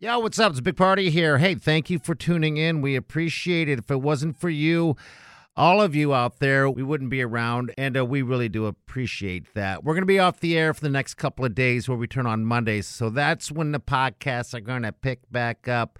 Yo, 0.00 0.16
what's 0.20 0.38
up? 0.38 0.50
It's 0.50 0.60
a 0.60 0.62
Big 0.62 0.76
Party 0.76 1.10
here. 1.10 1.38
Hey, 1.38 1.56
thank 1.56 1.90
you 1.90 1.98
for 1.98 2.14
tuning 2.14 2.56
in. 2.56 2.80
We 2.80 2.94
appreciate 2.94 3.68
it. 3.68 3.80
If 3.80 3.90
it 3.90 4.00
wasn't 4.00 4.38
for 4.38 4.48
you, 4.48 4.94
all 5.56 5.82
of 5.82 5.96
you 5.96 6.14
out 6.14 6.38
there, 6.38 6.70
we 6.70 6.84
wouldn't 6.84 7.10
be 7.10 7.20
around, 7.20 7.74
and 7.76 7.96
uh, 7.96 8.06
we 8.06 8.22
really 8.22 8.48
do 8.48 8.66
appreciate 8.66 9.52
that. 9.54 9.82
We're 9.82 9.94
going 9.94 10.02
to 10.02 10.06
be 10.06 10.20
off 10.20 10.38
the 10.38 10.56
air 10.56 10.72
for 10.72 10.82
the 10.82 10.88
next 10.88 11.14
couple 11.14 11.44
of 11.44 11.52
days 11.52 11.88
where 11.88 11.98
we 11.98 12.06
turn 12.06 12.28
on 12.28 12.44
Mondays, 12.44 12.86
so 12.86 13.10
that's 13.10 13.50
when 13.50 13.72
the 13.72 13.80
podcasts 13.80 14.54
are 14.54 14.60
going 14.60 14.82
to 14.82 14.92
pick 14.92 15.28
back 15.32 15.66
up. 15.66 15.98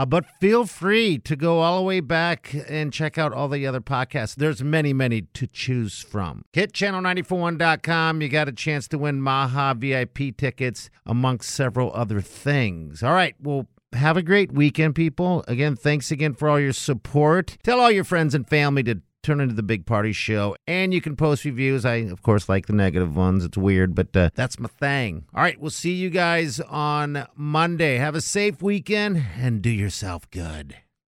Uh, 0.00 0.06
but 0.06 0.24
feel 0.40 0.64
free 0.64 1.18
to 1.18 1.36
go 1.36 1.58
all 1.58 1.76
the 1.76 1.84
way 1.84 2.00
back 2.00 2.54
and 2.70 2.90
check 2.90 3.18
out 3.18 3.34
all 3.34 3.48
the 3.48 3.66
other 3.66 3.82
podcasts. 3.82 4.34
There's 4.34 4.64
many, 4.64 4.94
many 4.94 5.22
to 5.34 5.46
choose 5.46 6.00
from. 6.00 6.42
Hit 6.54 6.72
channel941.com. 6.72 8.22
You 8.22 8.30
got 8.30 8.48
a 8.48 8.52
chance 8.52 8.88
to 8.88 8.98
win 8.98 9.20
Maha 9.20 9.74
VIP 9.76 10.34
tickets, 10.38 10.88
amongst 11.04 11.50
several 11.50 11.92
other 11.92 12.22
things. 12.22 13.02
All 13.02 13.12
right. 13.12 13.34
Well, 13.42 13.66
have 13.92 14.16
a 14.16 14.22
great 14.22 14.52
weekend, 14.52 14.94
people. 14.94 15.44
Again, 15.46 15.76
thanks 15.76 16.10
again 16.10 16.32
for 16.32 16.48
all 16.48 16.58
your 16.58 16.72
support. 16.72 17.58
Tell 17.62 17.78
all 17.78 17.90
your 17.90 18.04
friends 18.04 18.34
and 18.34 18.48
family 18.48 18.82
to 18.84 19.02
turn 19.22 19.40
into 19.40 19.54
the 19.54 19.62
big 19.62 19.86
party 19.86 20.12
show 20.12 20.56
and 20.66 20.92
you 20.94 21.00
can 21.00 21.16
post 21.16 21.44
reviews. 21.44 21.84
I 21.84 21.96
of 21.96 22.22
course 22.22 22.48
like 22.48 22.66
the 22.66 22.72
negative 22.72 23.16
ones. 23.16 23.44
It's 23.44 23.58
weird 23.58 23.94
but 23.94 24.16
uh, 24.16 24.30
that's 24.34 24.58
my 24.58 24.68
thing. 24.68 25.24
All 25.34 25.42
right 25.42 25.60
we'll 25.60 25.70
see 25.70 25.94
you 25.94 26.10
guys 26.10 26.60
on 26.60 27.26
monday. 27.36 27.96
Have 27.96 28.14
a 28.14 28.20
safe 28.20 28.62
weekend 28.62 29.24
and 29.36 29.62
do 29.62 29.70
yourself 29.70 30.30
good 30.30 30.76